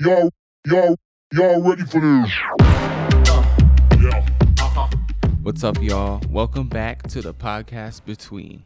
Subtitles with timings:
[0.00, 0.30] Y'all,
[0.64, 0.96] y'all,
[1.32, 2.30] y'all ready for this?
[5.42, 6.22] What's up, y'all?
[6.30, 8.62] Welcome back to the podcast Between.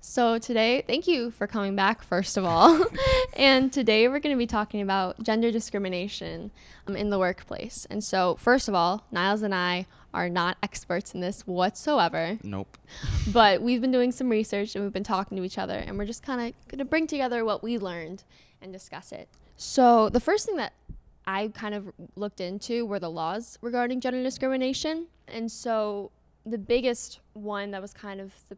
[0.00, 2.86] So, today, thank you for coming back, first of all.
[3.36, 6.50] and today, we're going to be talking about gender discrimination
[6.86, 7.86] um, in the workplace.
[7.90, 12.78] And so, first of all, Niles and I are not experts in this whatsoever, Nope.
[13.30, 16.06] but we've been doing some research and we've been talking to each other, and we're
[16.06, 18.24] just kind of going to bring together what we learned
[18.62, 19.28] and discuss it.
[19.56, 20.72] So, the first thing that
[21.26, 25.06] I kind of looked into were the laws regarding gender discrimination.
[25.28, 26.10] And so,
[26.44, 28.56] the biggest one that was kind of the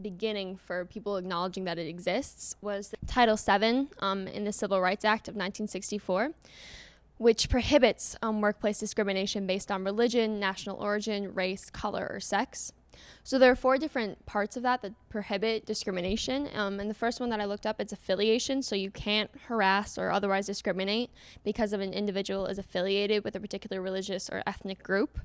[0.00, 5.04] beginning for people acknowledging that it exists was Title VII um, in the Civil Rights
[5.04, 6.30] Act of 1964,
[7.18, 12.72] which prohibits um, workplace discrimination based on religion, national origin, race, color, or sex.
[13.22, 16.48] So there are four different parts of that that prohibit discrimination.
[16.54, 18.62] Um, and the first one that I looked up, it's affiliation.
[18.62, 21.10] So you can't harass or otherwise discriminate
[21.44, 25.18] because of an individual is affiliated with a particular religious or ethnic group.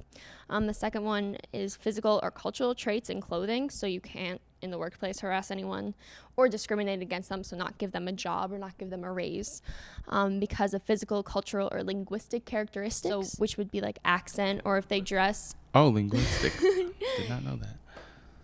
[0.50, 3.70] Um, the second one is physical or cultural traits in clothing.
[3.70, 5.94] So you can't in the workplace harass anyone
[6.36, 7.44] or discriminate against them.
[7.44, 9.62] So not give them a job or not give them a raise
[10.08, 14.78] um, because of physical, cultural, or linguistic characteristics, so, which would be like accent or
[14.78, 16.54] if they dress Oh, linguistic.
[16.60, 17.78] Did not know that.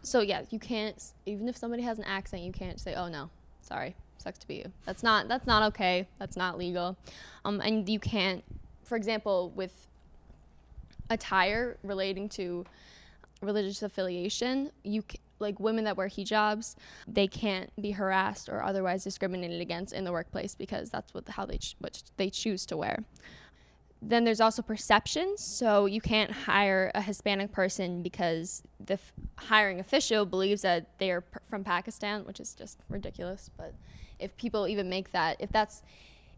[0.03, 3.30] so yeah, you can't even if somebody has an accent, you can't say, "Oh no,
[3.59, 6.08] sorry, sucks to be you." That's not that's not okay.
[6.19, 6.95] That's not legal.
[7.43, 8.43] Um, and you can't,
[8.83, 9.88] for example, with
[11.09, 12.66] attire relating to
[13.41, 16.75] religious affiliation, you c- like women that wear hijabs,
[17.08, 21.45] they can't be harassed or otherwise discriminated against in the workplace because that's what how
[21.45, 23.03] they ch- what they choose to wear.
[24.02, 25.42] Then there's also perceptions.
[25.44, 31.09] So you can't hire a Hispanic person because the f- hiring official believes that they
[31.11, 33.49] are p- from Pakistan, which is just ridiculous.
[33.58, 33.73] But
[34.20, 35.81] if people even make that, if that's,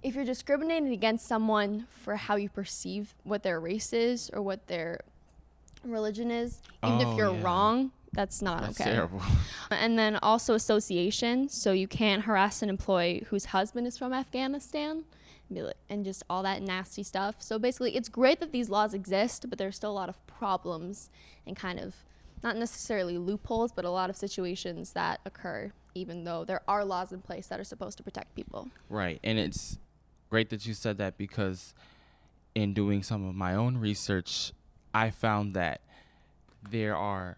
[0.02, 4.68] if you're discriminating against someone for how you perceive what their race is or what
[4.68, 5.02] their
[5.84, 7.44] religion is, even Oh, if you're yeah.
[7.44, 8.94] wrong, that's not That's okay.
[8.94, 9.22] terrible.
[9.70, 11.50] And then also association.
[11.50, 15.04] So you can't harass an employee whose husband is from Afghanistan
[15.50, 17.36] and and just all that nasty stuff.
[17.38, 21.12] So basically, it's great that these laws exist, but there's still a lot of problems
[21.46, 21.94] and kind of
[22.44, 27.12] not necessarily loopholes, but a lot of situations that occur, even though there are laws
[27.12, 28.68] in place that are supposed to protect people.
[28.90, 29.20] Right.
[29.24, 29.78] And it's
[30.32, 31.76] great that you said that because
[32.56, 34.54] in doing some of my own research,
[34.92, 35.82] I found that
[36.72, 37.38] there are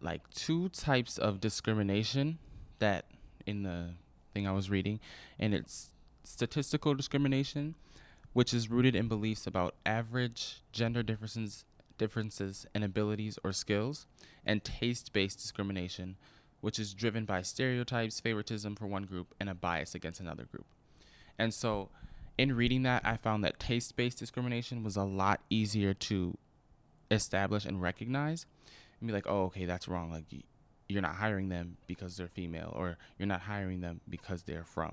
[0.00, 2.38] like two types of discrimination
[2.78, 3.06] that
[3.46, 3.90] in the
[4.34, 5.00] thing I was reading,
[5.38, 5.90] and it's
[6.24, 7.74] statistical discrimination,
[8.32, 11.64] which is rooted in beliefs about average gender differences
[11.96, 14.06] differences in abilities or skills,
[14.46, 16.16] and taste-based discrimination,
[16.60, 20.66] which is driven by stereotypes, favoritism for one group, and a bias against another group.
[21.38, 21.88] And so,
[22.38, 26.38] in reading that, I found that taste based discrimination was a lot easier to
[27.10, 28.46] establish and recognize
[29.00, 30.10] and be like, oh, okay, that's wrong.
[30.10, 30.24] Like,
[30.88, 34.92] you're not hiring them because they're female, or you're not hiring them because they're from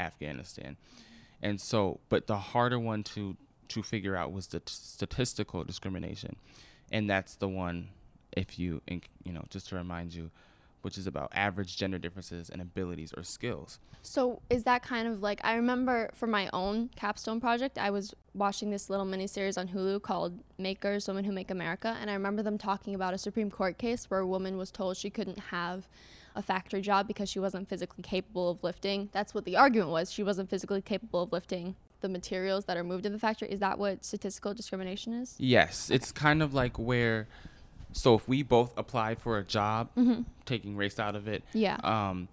[0.00, 0.76] Afghanistan.
[1.42, 3.36] And so, but the harder one to
[3.68, 6.36] to figure out was the t- statistical discrimination,
[6.90, 7.88] and that's the one.
[8.36, 10.30] If you, you know, just to remind you,
[10.84, 13.78] which is about average gender differences and abilities or skills.
[14.02, 18.14] So is that kind of like I remember for my own capstone project, I was
[18.34, 22.42] watching this little miniseries on Hulu called Makers: Women Who Make America, and I remember
[22.42, 25.88] them talking about a Supreme Court case where a woman was told she couldn't have
[26.36, 29.08] a factory job because she wasn't physically capable of lifting.
[29.12, 30.12] That's what the argument was.
[30.12, 33.50] She wasn't physically capable of lifting the materials that are moved in the factory.
[33.50, 35.36] Is that what statistical discrimination is?
[35.38, 37.28] Yes, it's kind of like where,
[37.96, 39.88] so if we both applied for a job,
[40.44, 41.76] taking race out of it, Yeah.
[41.84, 42.28] um,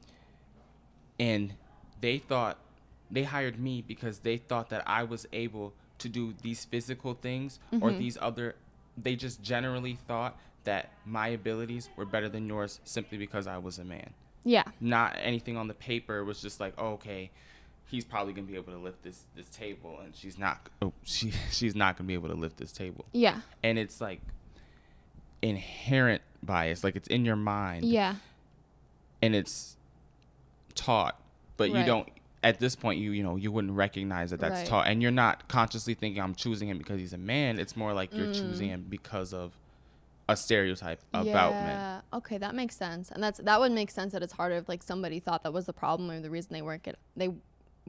[1.19, 1.53] and
[2.01, 2.57] they thought
[3.09, 7.59] they hired me because they thought that I was able to do these physical things
[7.79, 8.55] or these other.
[8.97, 13.79] They just generally thought that my abilities were better than yours simply because I was
[13.79, 14.13] a man.
[14.43, 14.63] Yeah.
[14.79, 17.29] Not anything on the paper It was just like, oh, okay,
[17.87, 20.69] he's probably gonna be able to lift this this table, and she's not.
[20.81, 23.41] Oh, she she's not gonna be able to lift this table Yeah.
[23.61, 24.21] and it's like
[25.41, 28.15] inherent bias like it's in your mind Yeah.
[29.21, 29.75] and it's
[30.75, 31.19] taught
[31.57, 32.07] but you don't
[32.43, 34.67] at this point you you know you wouldn't recognize that that's Right.
[34.67, 37.93] taught and you're not consciously thinking i'm choosing him because he's a man it's more
[37.93, 38.33] like you're Mm.
[38.41, 39.53] choosing him because of
[40.29, 42.01] a stereotype about men.
[42.13, 44.81] Okay, that makes sense, and that's that would make sense that it's harder if like
[44.81, 47.29] somebody thought that was the problem or the reason they weren't get they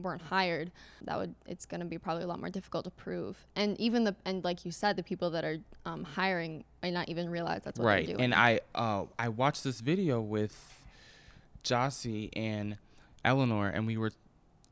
[0.01, 0.71] weren't hired.
[1.03, 4.03] That would it's going to be probably a lot more difficult to prove, and even
[4.03, 7.61] the and like you said, the people that are um, hiring might not even realize
[7.63, 8.25] that's what right they're doing.
[8.25, 10.81] and i uh i watched this video with
[11.63, 12.77] jossie and
[13.23, 14.11] eleanor and we were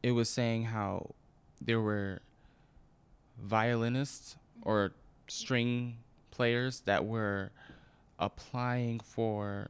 [0.03, 1.09] it was saying how
[1.62, 2.19] there were
[3.41, 4.91] violinists or
[5.29, 5.95] string
[6.31, 7.50] players that were
[8.19, 9.69] applying for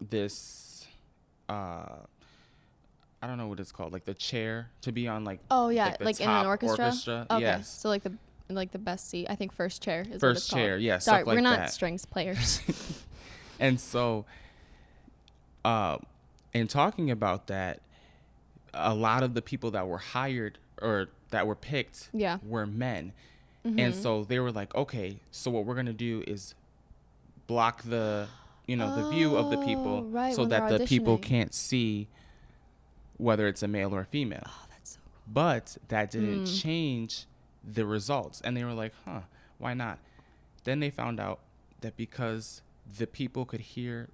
[0.00, 0.86] this
[1.48, 1.98] uh
[3.22, 5.96] I don't know what it's called, like the chair to be on like Oh yeah,
[5.96, 7.26] the like, in an top orchestra.
[7.30, 7.68] Okay, Yes.
[7.68, 8.12] so like the
[8.48, 9.26] like the best seat.
[9.28, 10.62] I think first chair is what First called.
[10.62, 11.70] chair, yeah, Sorry, like we're not that.
[11.72, 12.60] strings players.
[13.58, 14.24] And so,
[15.64, 15.98] uh,
[16.52, 17.80] in talking about that,
[18.74, 22.38] a lot of the people that were hired or that were picked Yeah.
[22.46, 23.12] were men.
[23.66, 23.80] Mm-hmm.
[23.80, 26.54] And so they were like, okay, so what we're going to do is
[27.48, 28.28] block the,
[28.66, 32.06] you know, the view of the Oh, people right, so that the people can't see
[33.18, 34.42] whether it's a male or a female.
[34.46, 35.32] oh, that's so cool.
[35.32, 36.62] But that didn't Mm.
[36.62, 37.24] change
[37.64, 38.40] the results.
[38.42, 39.20] And they were like, huh,
[39.58, 39.98] why not?
[40.64, 41.40] Then they found out
[41.80, 42.62] that because
[42.98, 44.08] the people could hear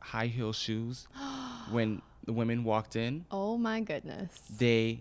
[0.00, 1.06] high heel shoes
[1.70, 4.30] when the women walked in, Oh my goodness.
[4.58, 5.00] they,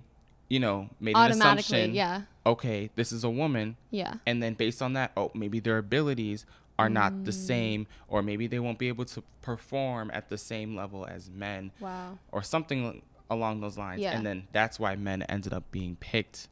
[0.49, 1.95] you know, made an Automatically, assumption.
[1.95, 2.21] yeah.
[2.45, 3.77] Okay, this is a woman.
[3.91, 4.15] Yeah.
[4.25, 6.45] And then based on that, oh, maybe their abilities
[6.79, 7.25] are not Mm.
[7.25, 11.29] the same, or maybe they won't be able to perform at the same level as
[11.29, 12.17] men, Wow.
[12.31, 14.01] or something along those lines.
[14.01, 14.15] Yeah.
[14.15, 16.49] And then that's why men ended up being picked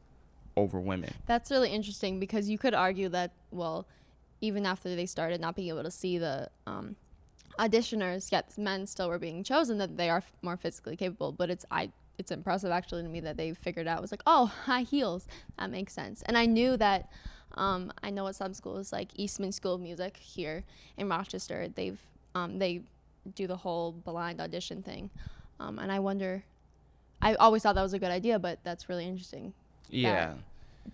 [0.56, 1.12] over women.
[1.26, 3.86] That's really interesting because you could argue that well,
[4.40, 6.96] even after they started not being able to see the um,
[7.58, 11.30] auditioners, yet men still were being chosen that they are f- more physically capable.
[11.30, 14.46] But it's I it's impressive actually to me that they figured out was like oh
[14.64, 15.28] high heels
[15.58, 16.22] that makes sense.
[16.22, 17.10] And I knew that
[17.54, 20.64] um, I know at some schools like Eastman School of Music here
[20.96, 22.00] in Rochester they've
[22.34, 22.82] um, they
[23.34, 25.10] do the whole blind audition thing,
[25.60, 26.42] um, and I wonder.
[27.22, 29.52] I always thought that was a good idea, but that's really interesting
[29.88, 30.34] Yeah.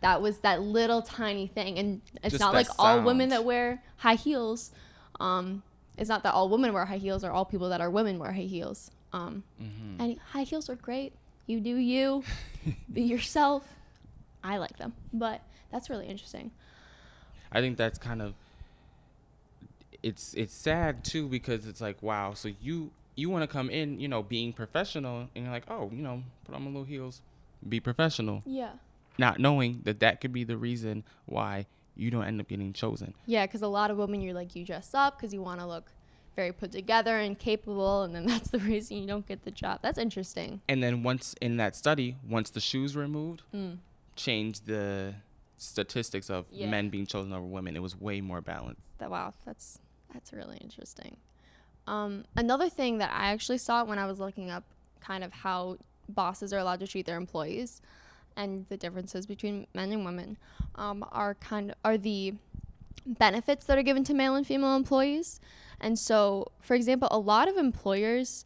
[0.00, 1.78] that was that little tiny thing.
[1.78, 4.72] And it's Just not that like all women that wear high heels
[5.20, 5.62] um
[5.96, 8.32] it's not that all women wear high heels or all people that are women wear
[8.32, 8.90] high heels.
[9.12, 11.12] Um hmm and high heels are great.
[11.46, 12.22] You do you.
[12.92, 13.62] Be yourself.
[14.44, 15.40] I like them but
[15.70, 16.50] that's really interesting.
[17.52, 18.34] I think that's kind of
[20.02, 23.98] it's it's sad too because it's like wow, so you you want to come in,
[23.98, 27.22] you know, being professional, and you're like, oh, you know, put on my little heels,
[27.68, 28.70] be professional, yeah
[29.18, 31.64] not knowing that that could be the reason why
[31.96, 33.14] you don't end up getting chosen.
[33.24, 35.64] yeah because a lot of women you're like you dress up because you want to
[35.66, 35.86] look
[36.36, 39.78] very put together and capable and then that's the reason you don't get the job
[39.80, 43.78] that's interesting And then once in that study, once the shoes were removed, Mm.
[44.16, 45.14] changed the
[45.56, 46.68] statistics of Yeah.
[46.68, 47.74] men being chosen over women.
[47.76, 48.82] It was way more balanced.
[48.98, 49.78] that wow that's
[50.12, 51.16] that's really interesting
[51.86, 54.64] um, another thing that i actually saw when i was looking up
[55.00, 55.76] kind of how
[56.08, 57.80] bosses are allowed to treat their employees
[58.36, 60.36] and the differences between men and women
[60.76, 62.34] um, are kind of are the
[63.06, 65.40] benefits that are given to male and female employees.
[65.80, 68.44] And so for example a lot of employers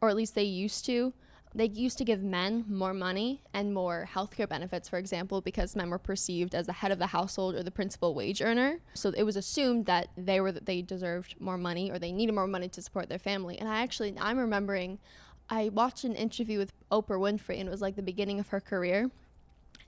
[0.00, 1.12] or at least they used to
[1.56, 5.88] they used to give men more money and more healthcare benefits, for example, because men
[5.88, 8.80] were perceived as the head of the household or the principal wage earner.
[8.92, 12.34] So it was assumed that they were that they deserved more money or they needed
[12.34, 13.58] more money to support their family.
[13.58, 14.98] And I actually I'm remembering
[15.48, 18.60] I watched an interview with Oprah Winfrey and it was like the beginning of her
[18.60, 19.10] career.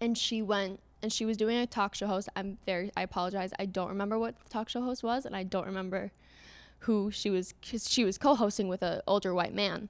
[0.00, 2.30] And she went and she was doing a talk show host.
[2.34, 3.52] I'm very I apologize.
[3.58, 6.12] I don't remember what the talk show host was and I don't remember
[6.80, 9.88] who she was she was co-hosting with an older white man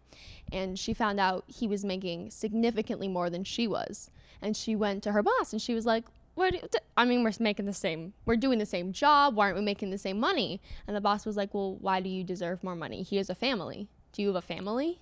[0.51, 4.11] and she found out he was making significantly more than she was.
[4.41, 6.05] And she went to her boss and she was like
[6.35, 9.35] what do you- t- i mean we're making the same we're doing the same job
[9.35, 10.61] why aren't we making the same money?
[10.87, 13.03] And the boss was like well why do you deserve more money?
[13.03, 13.89] He has a family.
[14.13, 15.01] Do you have a family?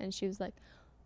[0.00, 0.54] And she was like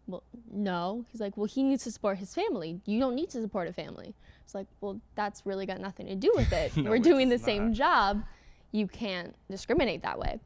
[0.06, 0.22] well
[0.52, 1.04] no.
[1.10, 2.80] He's like well he needs to support his family.
[2.86, 4.14] You don't need to support a family.
[4.44, 6.76] It's like well that's really got nothing to do with it.
[6.76, 8.22] No, we're doing the does same job
[8.72, 10.40] you can't discriminate that way.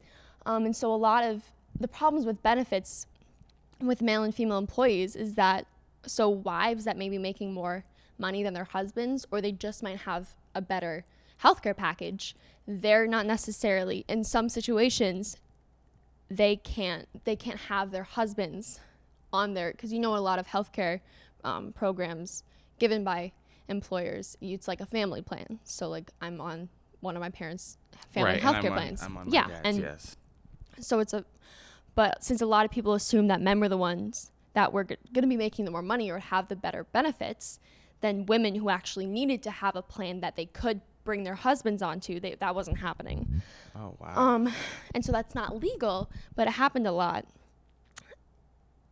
[0.45, 1.43] Um, and so a lot of
[1.79, 3.07] the problems with benefits
[3.81, 5.65] with male and female employees is that
[6.05, 7.83] so wives that may be making more
[8.17, 11.03] money than their husbands or they just might have a better
[11.43, 12.35] healthcare package,
[12.67, 15.37] they're not necessarily in some situations
[16.29, 18.79] they can't they can't have their husbands
[19.31, 20.99] on their because you know a lot of healthcare
[21.43, 22.43] um, programs
[22.79, 23.31] given by
[23.67, 26.69] employers it's like a family plan so like i'm on
[27.01, 27.77] one of my parents
[28.11, 28.39] family right.
[28.39, 30.17] and I'm healthcare plans on yeah dad's, and yes.
[30.79, 31.25] so it's a
[31.95, 34.97] but since a lot of people assume that men were the ones that were g-
[35.13, 37.59] going to be making the more money or have the better benefits
[38.01, 41.81] than women who actually needed to have a plan that they could bring their husbands
[41.81, 43.41] onto they, that wasn't happening
[43.75, 44.13] Oh wow.
[44.15, 44.53] um,
[44.93, 47.25] and so that's not legal, but it happened a lot.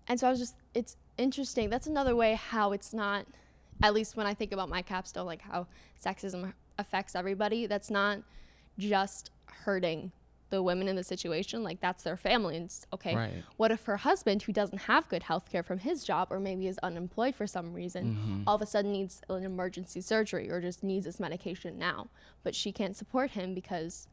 [0.08, 1.70] And so I was just, it's interesting.
[1.70, 3.26] That's another way how it's not,
[3.82, 5.68] at least when I think about my capstone, like how
[6.04, 7.66] sexism affects everybody.
[7.66, 8.20] That's not
[8.78, 9.32] just
[9.66, 10.12] hurting
[10.50, 13.44] the women in the situation like that's their family and okay Right.
[13.58, 16.68] what if her husband who doesn't have good health care from his job or maybe
[16.68, 18.44] is unemployed for some reason Mm-hmm.
[18.46, 22.10] all of a sudden needs an emergency surgery or just needs this medication now
[22.44, 24.08] but she can't support him because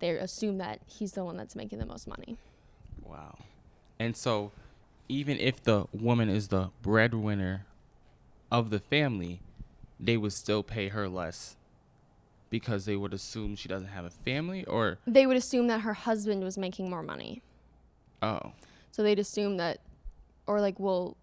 [0.00, 2.36] they assume that he's the one that's making the most money
[3.04, 3.36] Wow.
[4.00, 4.50] And so,
[5.08, 7.64] even if the woman is the breadwinner
[8.50, 9.40] of the family,
[10.00, 11.56] they would still pay her less
[12.60, 15.92] because they would assume she doesn't have a family or they would assume that her
[15.92, 17.42] husband was making more money
[18.22, 18.52] oh.
[18.90, 19.78] so they'd assume that
[20.46, 21.16] or like well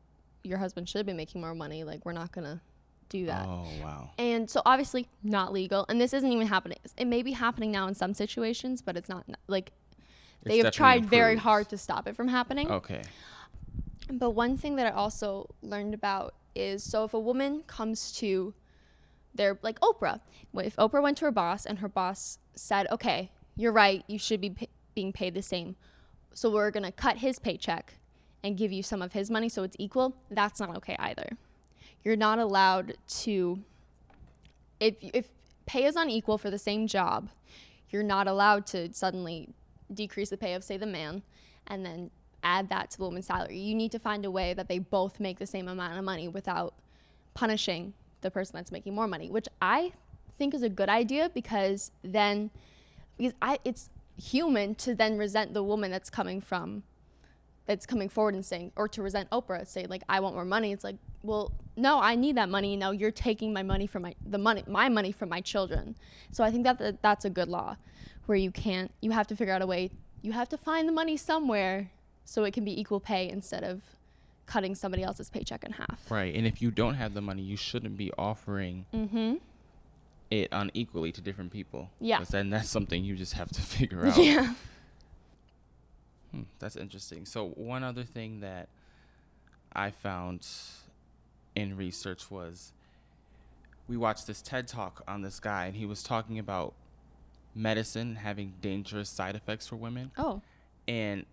[0.44, 2.62] your husband should be making more money like we're not gonna
[3.10, 4.10] do that Oh, wow.
[4.18, 5.86] And so obviously not legal.
[5.88, 6.80] And this isn't even happening.
[6.98, 9.72] It may be happening now in some situations, but it's not like
[10.42, 12.72] they have tried very hard to stop it from happening.
[12.72, 13.04] Okay.
[14.12, 18.54] But one thing that I also learned about is so if a woman comes to
[19.34, 20.22] their like Oprah,
[20.56, 24.42] if Oprah went to her boss and her boss said, "Okay, you're right, you should
[24.42, 25.76] be pa- being paid the same,
[26.34, 27.96] so we're gonna cut his paycheck
[28.44, 31.38] and give you some of his money so it's equal," that's not okay either.
[32.04, 33.64] You're not allowed to
[34.80, 35.30] if if
[35.66, 37.30] pay is unequal for the same job,
[37.90, 39.50] you're not allowed to suddenly
[39.94, 41.24] decrease the pay of say the man
[41.68, 42.12] and then
[42.44, 43.58] add that to the woman's salary.
[43.58, 46.28] You need to find a way that they both make the same amount of money
[46.28, 46.74] without
[47.34, 47.94] punishing
[48.24, 49.94] the person that's making more money, which I
[50.38, 52.50] think is a good idea because then
[53.18, 56.84] because I it's human to then resent the woman that's coming from
[57.66, 60.72] that's coming forward and saying or to resent Oprah say like I want more money.
[60.72, 62.76] It's like, well, no, I need that money.
[62.76, 65.96] No, you're taking my money from my the money my money from my children.
[66.32, 67.78] So I think that, that that's a good law
[68.26, 69.92] where you can't you have to figure out a way
[70.24, 71.92] you have to find the money somewhere
[72.24, 73.84] so it can be equal pay instead of
[74.46, 76.10] cutting somebody else's paycheck in half.
[76.12, 76.34] Right.
[76.36, 79.40] And if you don't have the money, you shouldn't be offering Mhm.
[80.30, 81.90] it unequally to different people.
[82.00, 82.18] Yeah.
[82.18, 84.18] 'Cause then that's something you just have to figure out.
[84.18, 84.54] Yeah.
[86.32, 87.26] Hmm, that's interesting.
[87.26, 88.68] So one other thing that
[89.76, 90.48] I found
[91.56, 92.74] in research was
[93.88, 96.74] we watched this TED talk on this guy and he was talking about
[97.56, 100.42] medicine having dangerous side effects for women Oh.
[100.88, 101.26] and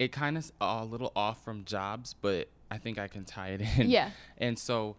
[0.00, 3.60] it kind of a little off from jobs, but I think I can tie it
[3.78, 3.88] in.
[3.90, 4.10] Yeah.
[4.38, 4.96] And so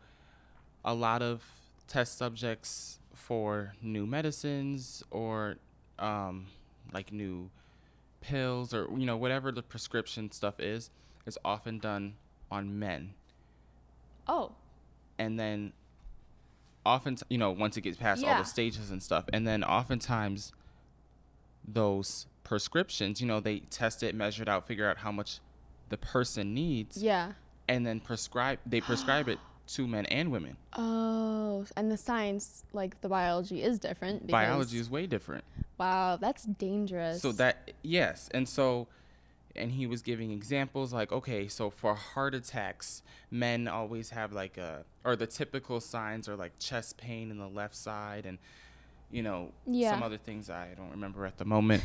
[0.86, 1.44] a lot of
[1.88, 5.58] test subjects for new medicines or
[6.00, 6.46] um,
[6.94, 7.50] like new
[8.22, 10.90] pills or you know whatever the prescription stuff is
[11.26, 12.14] is often done
[12.52, 13.14] on men
[14.28, 14.52] Oh.
[15.18, 15.74] and then
[16.86, 20.52] often you know once it gets past all the stages and stuff and then oftentimes
[21.68, 25.40] those prescriptions you know they test it measure it out figure out how much
[25.90, 27.34] the person needs Yeah.
[27.68, 33.00] and then prescribe they prescribe it to men and women Oh, and the science, like
[33.02, 34.26] the biology, is different.
[34.26, 35.44] Because, biology is way different
[35.78, 37.22] Wow, that's dangerous.
[37.22, 38.88] so that yes and so
[39.56, 44.58] and he was giving examples like okay so for heart attacks men always have like
[44.58, 48.38] a or the typical signs are like chest pain in the left side and
[49.12, 49.92] you know Yeah.
[49.92, 51.84] some other things i don't remember at the moment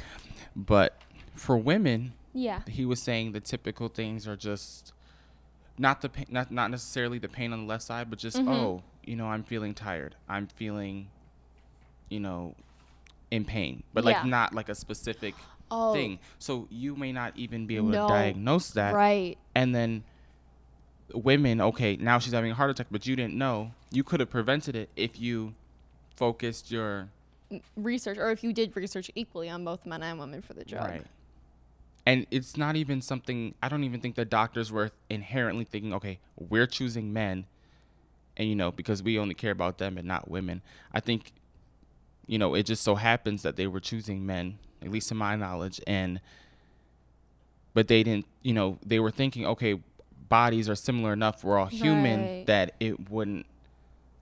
[0.54, 1.00] but
[1.34, 2.60] for women Yeah.
[2.68, 4.92] he was saying the typical things are just
[5.78, 8.48] not the pain, not not necessarily the pain on the left side, but just Mhm.
[8.48, 10.16] oh, you know, I'm feeling tired.
[10.26, 11.08] I'm feeling,
[12.08, 12.54] you know,
[13.30, 14.22] in pain, but like Yeah.
[14.24, 15.34] not like a specific
[15.70, 15.92] Oh.
[15.92, 16.18] thing.
[16.38, 18.06] So you may not even be able No.
[18.06, 19.36] to diagnose that, Right.
[19.54, 20.04] and then
[21.12, 23.72] women, okay, now she's having a heart attack, but you didn't know.
[23.90, 25.54] You could have prevented it if you
[26.16, 27.10] focused your
[27.76, 30.88] Research, or if you did research equally on both men and women for the drug.
[30.88, 31.06] Right.
[32.04, 36.18] And it's not even something I don't even think the doctors were inherently thinking, okay,
[36.36, 37.46] we're choosing men
[38.36, 40.62] and you know, because we only care about them and not women.
[40.92, 41.32] I think
[42.26, 45.36] you know, it just so happens that they were choosing men, at least to my
[45.36, 46.20] knowledge, and
[47.72, 49.78] but they didn't, you know, they were thinking, okay,
[50.28, 52.46] bodies are similar enough, we're all human Right.
[52.46, 53.46] that it wouldn't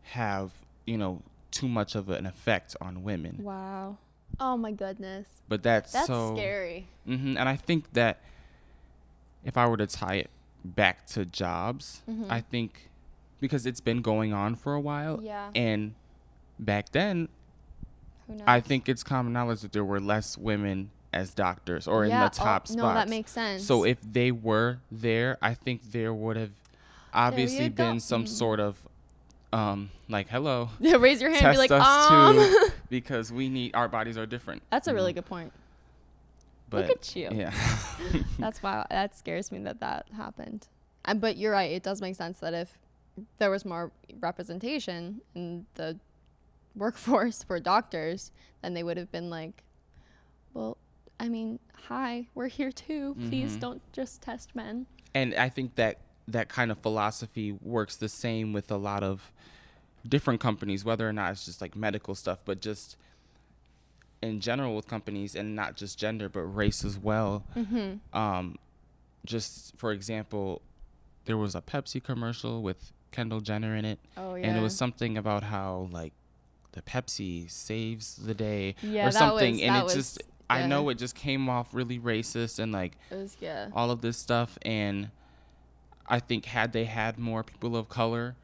[0.02, 0.52] have,
[0.86, 1.22] you know,
[1.54, 3.38] too much of an effect on women.
[3.40, 3.98] Wow.
[4.40, 5.28] Oh my goodness.
[5.48, 6.88] But that's, That's so scary.
[7.06, 8.18] hmm And I think that
[9.44, 10.30] if I were to tie it
[10.64, 12.26] back to jobs, Mhm.
[12.30, 12.90] I think
[13.40, 15.50] because it's been going on for a while, Yeah.
[15.54, 15.94] and
[16.58, 17.28] back then,
[18.46, 22.30] I think it's common knowledge that there were less women as doctors or in the
[22.30, 22.74] top oh, spots.
[22.74, 23.62] No, that makes sense.
[23.64, 26.50] So if they were there, I think there would have
[27.12, 28.28] obviously been some Mm.
[28.28, 28.88] sort of
[29.54, 32.36] um like hello Yeah, raise your hand and test be like, um.
[32.36, 34.62] too because we need our bodies are different.
[34.70, 35.16] That's a really know?
[35.22, 35.52] good point.
[36.70, 37.28] But Look at you.
[37.32, 37.52] yeah.
[38.38, 40.66] That's why that scares me that that happened.
[41.04, 41.70] Um, but you're right.
[41.70, 42.78] It does make sense that if
[43.38, 45.98] there was more representation in the
[46.74, 48.32] workforce for doctors,
[48.62, 49.62] then they would have been like,
[50.52, 50.76] well,
[51.20, 53.14] I mean, hi, we're here too.
[53.28, 53.60] Please Mhm.
[53.60, 54.86] don't just test men.
[55.14, 59.30] and I think that that kind of philosophy works the same with a lot of
[60.08, 62.96] different companies, whether or not it's just like medical stuff, but just
[64.22, 67.44] in general with companies, and not just gender, but race as well.
[67.54, 68.16] Mm-hmm.
[68.18, 68.56] Um,
[69.26, 70.62] just for example,
[71.26, 74.46] there was a Pepsi commercial with Kendall Jenner in it, Oh yeah.
[74.46, 76.12] and it was something about how like
[76.72, 80.88] the Pepsi saves the day yeah, or something, was, and it was, just I know
[80.88, 83.68] it just came off really racist and like was yeah.
[83.72, 85.10] all of this stuff and
[86.08, 88.36] i think had they had more people of color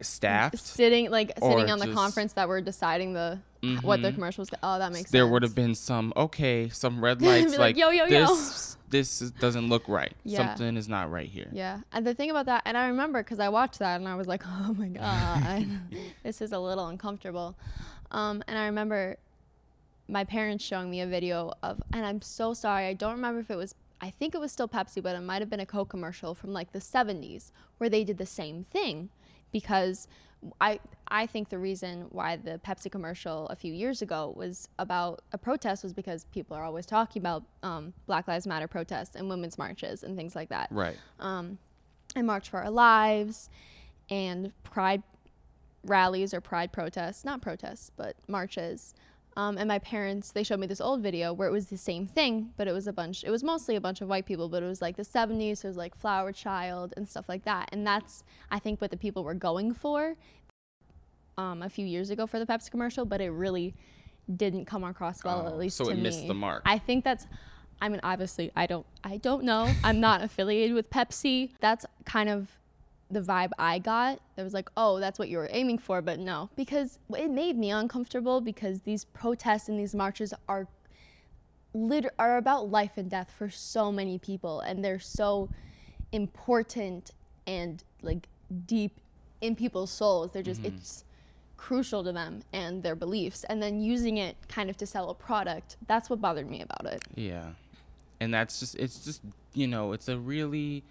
[0.00, 3.38] staffed Sitting like sitting on the just- conference that were deciding the
[3.80, 4.14] what the Mhm.
[4.14, 4.50] commercial was.
[4.62, 5.12] Oh, that makes sense.
[5.12, 5.32] there sense.
[5.32, 9.22] would have been some okay some red lights like, like, "Yo, yo, yo." this this
[9.22, 10.38] is, doesn't look right Yeah.
[10.54, 13.40] something is not right here Yeah, and the thing about that, and I remember because
[13.40, 15.66] I watched that and I was like, oh my god,
[16.22, 17.56] this is a little uncomfortable.
[18.10, 19.16] Um, and I remember
[20.08, 23.50] my parents showing me a video of, and I'm so sorry, I don't remember if
[23.50, 25.88] it was, I think it was still Pepsi, but it might have been a Coke
[25.88, 29.08] commercial from like the 70s where they did the same thing,
[29.52, 30.08] because
[30.60, 35.22] I I think the reason why the Pepsi commercial a few years ago was about
[35.32, 39.28] a protest was because people are always talking about um, Black Lives Matter protests and
[39.28, 41.58] women's marches and things like that right um,
[42.14, 43.48] and March for Our Lives
[44.10, 45.02] and Pride
[45.84, 48.94] rallies or Pride protests, not protests, but marches.
[49.36, 52.06] Um, and my parents, they showed me this old video where it was the same
[52.06, 54.62] thing, but it was a bunch, it was mostly a bunch of white people, but
[54.62, 57.68] it was like the 70s, so it was like Flower Child and stuff like that.
[57.72, 60.14] And that's, I think, what the people were going for
[61.36, 63.74] um, a few years ago for the Pepsi commercial, but it really
[64.36, 66.02] didn't come across well, Oh, at least so to it me.
[66.02, 66.62] missed the mark.
[66.64, 67.26] I think that's
[67.80, 69.70] I mean obviously I don't I don't know.
[69.82, 71.50] I'm not affiliated with Pepsi.
[71.60, 72.48] That's kind of
[73.14, 74.20] the vibe I got.
[74.36, 77.56] It was like, "Oh, that's what you were aiming for," but no, because it made
[77.56, 80.68] me uncomfortable because these protests and these marches are
[81.72, 85.48] lit- are about life and death for so many people and they're so
[86.12, 87.10] important
[87.46, 88.28] and like
[88.66, 89.00] deep
[89.40, 90.32] in people's souls.
[90.32, 90.76] They're just mm-hmm.
[90.76, 91.04] it's
[91.56, 95.14] crucial to them and their beliefs and then using it kind of to sell a
[95.14, 95.76] product.
[95.86, 97.02] That's what bothered me about it.
[97.14, 97.52] yeah
[98.20, 99.20] and that's just it's just
[99.52, 100.82] you know it's a really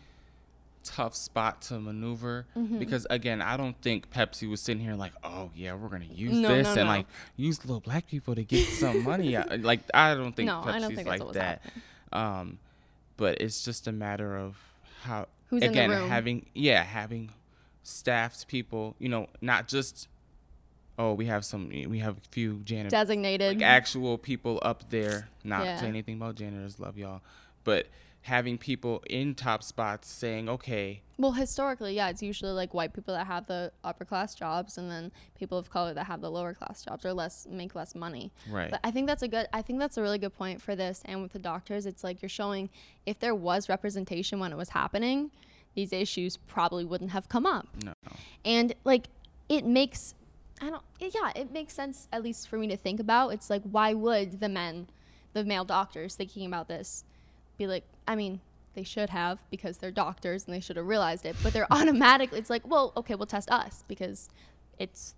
[0.83, 2.79] tough spot to maneuver Mm-hmm.
[2.79, 6.33] because again i don't think pepsi was sitting here like oh yeah we're gonna use
[6.33, 6.85] No, this no, and no.
[6.95, 7.05] like
[7.37, 11.07] use little black people to get some money like i don't think pepsi's don't think
[11.07, 11.61] like that
[12.11, 12.59] um
[13.17, 14.57] but it's just a matter of
[15.03, 17.29] how Who's again having yeah having
[17.83, 20.07] staffed people you know not just
[20.99, 23.57] oh we have some we have a few janitors Designated.
[23.57, 25.79] like actual people up there not Yeah.
[25.79, 27.21] say anything about janitors love y'all
[27.63, 27.87] but
[28.23, 33.13] having people in top spots saying okay well, historically, yeah, it's usually like white people
[33.13, 36.55] that have the upper class jobs and then people of color that have the lower
[36.55, 38.31] class jobs or less make less money.
[38.49, 40.75] right But I think that's a good I think that's a really good point for
[40.75, 42.69] this and with the doctors it's like you're showing
[43.05, 45.29] if there was representation when it was happening,
[45.75, 47.67] these issues probably wouldn't have come up.
[47.83, 47.93] no
[48.43, 49.05] And like
[49.49, 50.15] it makes
[50.61, 53.29] I don't yeah, it makes sense at least for me to think about.
[53.29, 54.87] It's like why would the men,
[55.33, 57.03] the male doctors thinking about this
[57.57, 58.41] be like I mean,
[58.73, 62.39] they should have because they're doctors and they should have realized it, but they're automatically
[62.39, 64.29] it's like, well, okay, we'll test us because
[64.79, 65.15] it's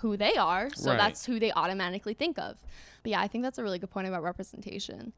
[0.00, 0.98] who they are, so Right.
[0.98, 2.58] that's who they automatically think of.
[3.02, 5.12] But yeah, I think that's a really good point about representation.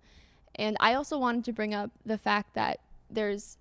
[0.57, 3.57] And I also wanted to bring up the fact that there's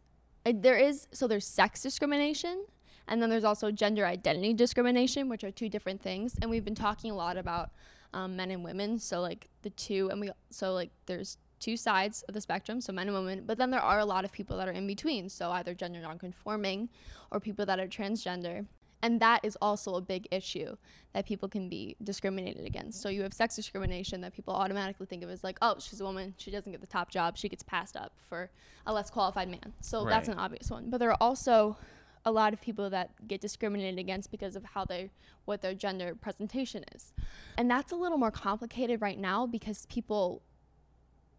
[0.46, 2.66] uh, there is so there's sex discrimination
[3.08, 6.36] and then there's also gender identity discrimination, which are two different things.
[6.42, 7.70] And we've been talking a lot about
[8.14, 8.98] um, men and women.
[9.00, 12.94] So like the two, and we so like there's two sides of the spectrum, so
[12.94, 13.44] men and women.
[13.46, 16.00] But then there are a lot of people that are in between, so either gender
[16.00, 16.90] nonconforming
[17.32, 18.66] or people that are transgender.
[19.02, 20.78] And that is also a big issue
[21.14, 23.02] that people can be discriminated against.
[23.02, 26.04] So you have sex discrimination that people automatically think of as like, oh, she's a
[26.04, 28.50] woman, she doesn't get the top job, she gets passed up for
[28.88, 29.74] a less qualified man.
[29.80, 30.90] So that's an obvious one.
[30.90, 31.78] But there are also
[32.26, 35.12] a lot of people that get discriminated against because of how they
[35.46, 37.14] what their gender presentation is.
[37.58, 40.42] And that's a little more complicated right now because people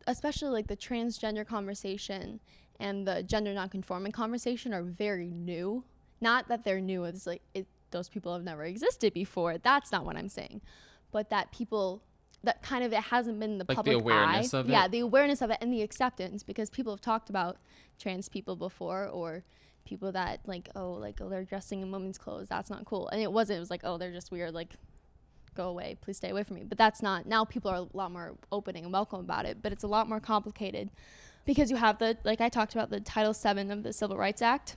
[0.06, 2.40] especially like the transgender conversation
[2.78, 5.84] and the gender nonconforming conversation are very new.
[6.20, 9.58] Not that they're new, it's like it, those people have never existed before.
[9.58, 10.60] That's not what I'm saying.
[11.12, 12.02] But that people
[12.42, 14.58] that kind of it hasn't been the Like the public awareness eye.
[14.60, 14.92] of Yeah, it?
[14.92, 17.56] the awareness of it and the acceptance because people have talked about
[17.98, 19.42] trans people before or
[19.84, 23.20] people that like oh like oh they're dressing in women's clothes that's not cool and
[23.22, 24.74] it wasn't it was like oh they're just weird like
[25.56, 28.10] go away please stay away from me but that's not now people are a lot
[28.10, 30.90] more opening and welcome about it but it's a lot more complicated
[31.44, 34.42] because you have the like i talked about the title 7 of the civil rights
[34.42, 34.76] act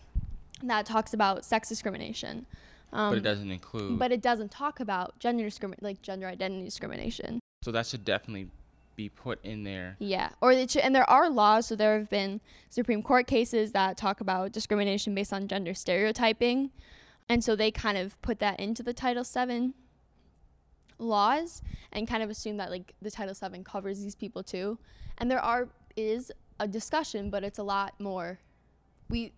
[0.63, 2.45] that talks about sex discrimination
[2.91, 6.63] um, but it doesn't include but it doesn't talk about gender discrimin- like gender identity
[6.63, 8.49] discrimination so that should definitely
[8.99, 9.95] be put in there.
[9.97, 11.67] Yeah, or it should, and there are laws.
[11.67, 16.71] So there have been Supreme Court cases that talk about discrimination based on gender stereotyping,
[17.29, 19.71] and so they kind of put that into the Title VII
[20.99, 24.77] laws and kind of assume that like the Title VII covers these people too.
[25.17, 28.39] And there are is a discussion, but it's a lot more.
[29.09, 29.33] We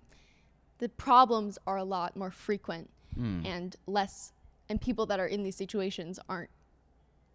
[0.80, 3.46] the problems are a lot more frequent Mm.
[3.46, 4.32] and less,
[4.70, 6.50] and people that are in these situations aren't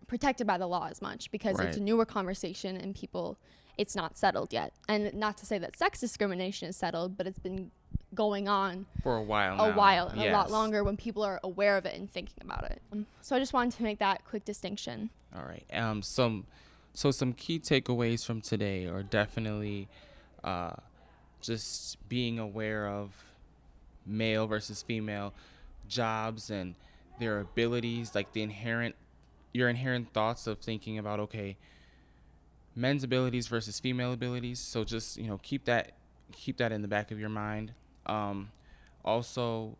[0.06, 3.36] protected by the law as much because it's a newer conversation and people
[3.78, 4.72] it's not settled yet.
[4.88, 7.70] And not to say that sex discrimination is settled, but it's been
[8.14, 9.54] going on For a while.
[9.54, 9.76] a now.
[9.76, 12.80] while, and a lot longer when people are aware of it and thinking about it.
[12.92, 15.10] Um, so I just wanted to make that quick distinction.
[15.34, 15.64] All right.
[15.72, 16.02] Um.
[16.02, 16.46] Some.
[16.94, 19.88] So some key takeaways from today are definitely,
[20.42, 20.72] uh,
[21.42, 23.10] just being aware of
[24.06, 25.34] male versus female
[25.88, 26.74] jobs and
[27.18, 28.94] their abilities, like the inherent,
[29.52, 31.56] your inherent thoughts of thinking about okay,
[32.76, 34.60] men's abilities versus female abilities.
[34.60, 35.92] So just you know keep that
[36.32, 37.72] keep that in the back of your mind.
[38.06, 38.50] Um,
[39.04, 39.76] also,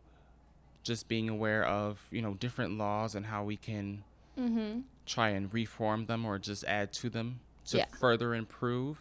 [0.83, 4.03] just being aware of you know different laws and how we can
[4.39, 4.81] Mm-hmm.
[5.07, 7.87] try and reform them or just add to them to Yeah.
[7.99, 9.01] further improve.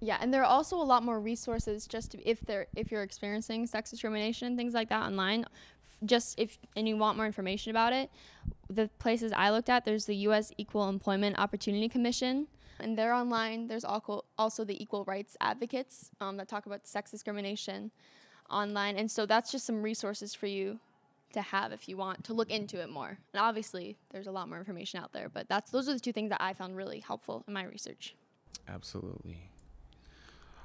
[0.00, 3.04] Yeah, and there are also a lot more resources just to, if they're if you're
[3.04, 5.44] experiencing sex discrimination and things like that online.
[6.04, 8.10] Just if and you want more information about it,
[8.68, 10.50] the places I looked at, there's the U.S.
[10.58, 12.48] Equal Employment Opportunity Commission,
[12.80, 13.68] and they're online.
[13.68, 17.90] There's also the Equal Rights Advocates um, that talk about sex discrimination
[18.50, 20.78] online, and so that's just some resources for you
[21.32, 23.18] to have if you want to look into it more.
[23.32, 26.12] And obviously, there's a lot more information out there, but that's those are the two
[26.12, 28.14] things that I found really helpful in my research.
[28.68, 29.50] Absolutely.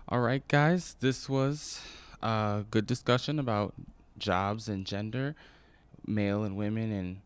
[0.07, 1.81] All right, guys, this was
[2.21, 3.73] a good discussion about
[4.17, 5.35] jobs and gender,
[6.05, 7.21] male and women, and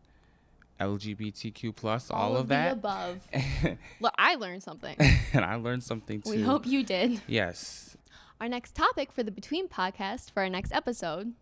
[0.80, 2.72] LGBTQ plus, all, of, the that.
[2.72, 3.20] above.
[4.00, 4.96] Look, I learned something.
[5.32, 6.30] and I learned something too.
[6.30, 7.20] we hope you did.
[7.26, 7.96] Yes,
[8.40, 11.32] Our next topic for the Between podcast for our next episode.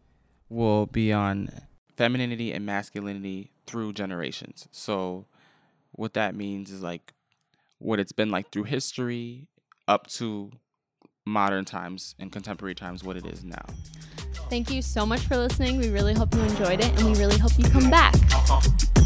[0.49, 1.51] will be on
[1.97, 4.69] femininity and masculinity through generations.
[4.71, 5.27] So,
[5.93, 7.13] what that means is like
[7.79, 9.49] what it's been like through history
[9.89, 10.51] up to
[11.27, 13.65] modern times and contemporary times, what it is now.
[14.51, 15.79] Thank you so much for listening.
[15.79, 18.15] We really hope you enjoyed it and we really hope you come back.